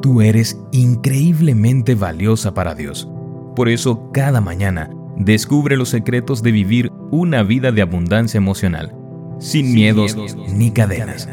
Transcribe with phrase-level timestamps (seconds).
[0.00, 3.08] Tú eres increíblemente valiosa para Dios.
[3.56, 8.94] Por eso, cada mañana, descubre los secretos de vivir una vida de abundancia emocional,
[9.40, 10.16] sin, miedos,
[10.54, 11.28] ni cadenas.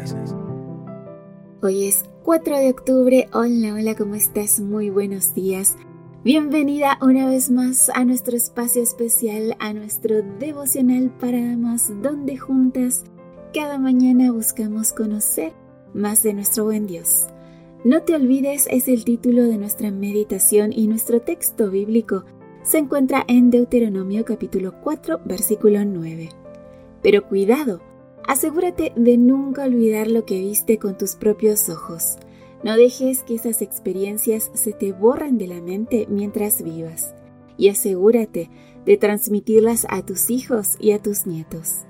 [1.62, 3.28] Hoy es 4 de octubre.
[3.32, 4.58] Hola, hola, ¿cómo estás?
[4.58, 5.76] Muy buenos días.
[6.24, 13.04] Bienvenida una vez más a nuestro espacio especial, a nuestro devocional para damas, donde juntas
[13.54, 15.52] cada mañana buscamos conocer
[15.94, 17.28] más de nuestro buen Dios.
[17.86, 22.24] No te olvides es el título de nuestra meditación y nuestro texto bíblico
[22.64, 26.30] se encuentra en Deuteronomio capítulo 4 versículo 9.
[27.00, 27.80] Pero cuidado,
[28.26, 32.16] asegúrate de nunca olvidar lo que viste con tus propios ojos.
[32.64, 37.14] No dejes que esas experiencias se te borren de la mente mientras vivas
[37.56, 38.50] y asegúrate
[38.84, 41.84] de transmitirlas a tus hijos y a tus nietos.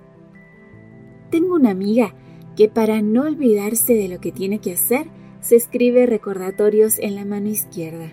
[1.30, 2.14] Tengo una amiga
[2.54, 5.06] que para no olvidarse de lo que tiene que hacer,
[5.46, 8.12] se escribe recordatorios en la mano izquierda.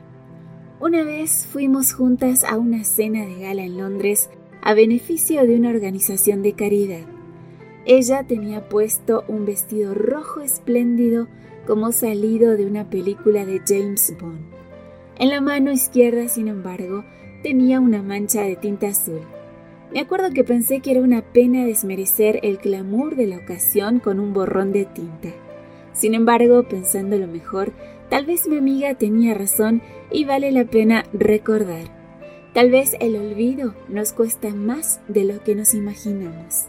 [0.79, 4.29] Una vez fuimos juntas a una cena de gala en Londres
[4.61, 7.07] a beneficio de una organización de caridad.
[7.87, 11.27] Ella tenía puesto un vestido rojo espléndido
[11.65, 14.45] como salido de una película de James Bond.
[15.17, 17.03] En la mano izquierda, sin embargo,
[17.41, 19.21] tenía una mancha de tinta azul.
[19.91, 24.19] Me acuerdo que pensé que era una pena desmerecer el glamour de la ocasión con
[24.19, 25.29] un borrón de tinta.
[25.93, 27.71] Sin embargo, pensando lo mejor,
[28.09, 31.85] tal vez mi amiga tenía razón y vale la pena recordar.
[32.53, 36.65] Tal vez el olvido nos cuesta más de lo que nos imaginamos.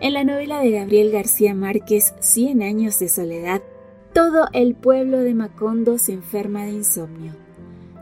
[0.00, 3.60] En la novela de Gabriel García Márquez, Cien años de soledad,
[4.14, 7.32] todo el pueblo de Macondo se enferma de insomnio.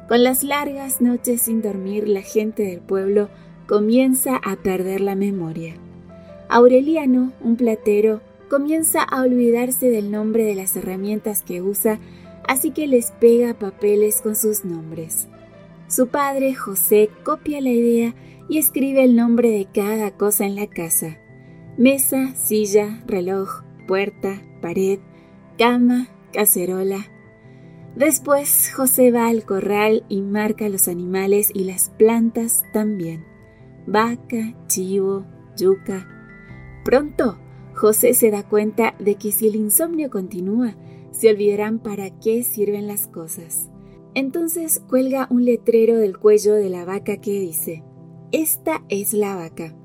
[0.09, 3.29] Con las largas noches sin dormir, la gente del pueblo
[3.67, 5.75] comienza a perder la memoria.
[6.49, 11.99] Aureliano, un platero, comienza a olvidarse del nombre de las herramientas que usa,
[12.47, 15.29] así que les pega papeles con sus nombres.
[15.89, 18.15] Su padre, José, copia la idea
[18.49, 21.19] y escribe el nombre de cada cosa en la casa.
[21.77, 24.99] Mesa, silla, reloj, puerta, pared,
[25.59, 27.07] cama, cacerola.
[27.97, 33.25] Después José va al corral y marca los animales y las plantas también
[33.89, 35.25] vaca, chivo,
[35.57, 36.07] yuca.
[36.85, 37.39] Pronto,
[37.79, 40.75] José se da cuenta de que si el insomnio continúa,
[41.13, 43.71] se olvidarán para qué sirven las cosas.
[44.15, 47.85] Entonces cuelga un letrero del cuello de la vaca que dice,
[48.33, 49.77] Esta es la vaca.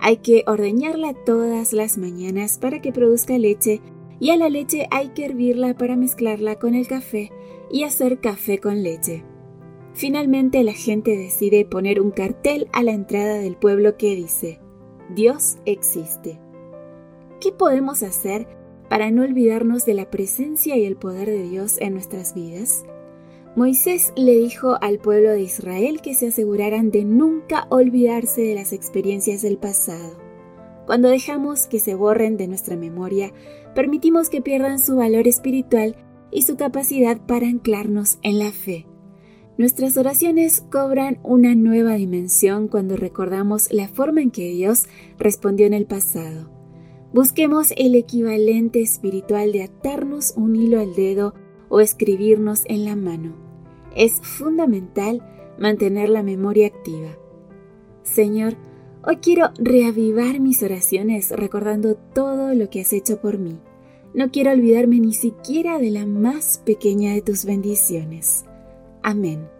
[0.00, 3.80] Hay que ordeñarla todas las mañanas para que produzca leche
[4.20, 7.32] y a la leche hay que hervirla para mezclarla con el café
[7.68, 9.24] y hacer café con leche.
[9.92, 14.60] Finalmente la gente decide poner un cartel a la entrada del pueblo que dice,
[15.16, 16.38] Dios existe.
[17.40, 18.46] ¿Qué podemos hacer
[18.90, 22.84] para no olvidarnos de la presencia y el poder de Dios en nuestras vidas?
[23.56, 28.74] Moisés le dijo al pueblo de Israel que se aseguraran de nunca olvidarse de las
[28.74, 30.18] experiencias del pasado.
[30.84, 33.32] Cuando dejamos que se borren de nuestra memoria,
[33.74, 35.96] permitimos que pierdan su valor espiritual
[36.30, 38.86] y su capacidad para anclarnos en la fe.
[39.56, 44.84] Nuestras oraciones cobran una nueva dimensión cuando recordamos la forma en que Dios
[45.18, 46.59] respondió en el pasado.
[47.12, 51.34] Busquemos el equivalente espiritual de atarnos un hilo al dedo
[51.68, 53.34] o escribirnos en la mano.
[53.96, 55.20] Es fundamental
[55.58, 57.10] mantener la memoria activa.
[58.04, 58.56] Señor,
[59.04, 63.58] hoy quiero reavivar mis oraciones recordando todo lo que has hecho por mí.
[64.14, 68.44] No quiero olvidarme ni siquiera de la más pequeña de tus bendiciones.
[69.02, 69.59] Amén.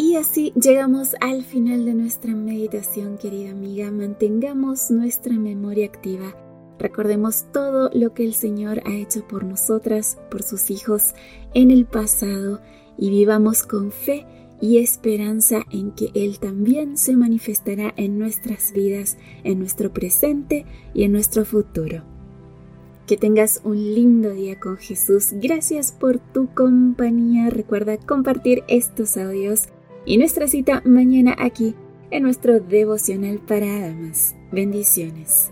[0.00, 3.90] Y así llegamos al final de nuestra meditación, querida amiga.
[3.90, 6.34] Mantengamos nuestra memoria activa.
[6.78, 11.12] Recordemos todo lo que el Señor ha hecho por nosotras, por sus hijos
[11.52, 12.62] en el pasado
[12.96, 14.24] y vivamos con fe
[14.58, 21.02] y esperanza en que Él también se manifestará en nuestras vidas, en nuestro presente y
[21.02, 22.04] en nuestro futuro.
[23.06, 25.34] Que tengas un lindo día con Jesús.
[25.34, 27.50] Gracias por tu compañía.
[27.50, 29.68] Recuerda compartir estos audios
[30.04, 31.74] y nuestra cita mañana aquí
[32.10, 34.36] en nuestro devocional para damas.
[34.52, 35.50] Bendiciones.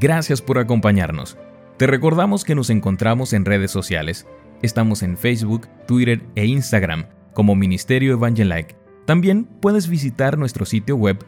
[0.00, 1.38] Gracias por acompañarnos.
[1.76, 4.26] Te recordamos que nos encontramos en redes sociales.
[4.62, 8.76] Estamos en Facebook, Twitter e Instagram como Ministerio Evangelike.
[9.06, 11.24] También puedes visitar nuestro sitio web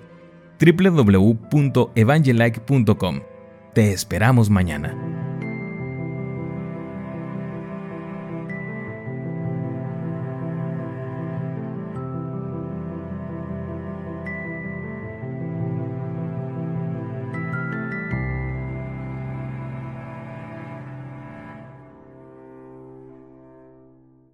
[0.60, 3.20] www.evangelike.com.
[3.72, 5.09] Te esperamos mañana.